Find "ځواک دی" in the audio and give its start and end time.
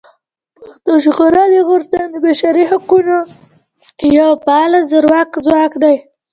5.45-5.95